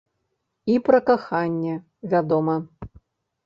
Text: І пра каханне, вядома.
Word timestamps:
І 0.75 0.77
пра 0.87 0.99
каханне, 1.11 1.77
вядома. 2.17 2.59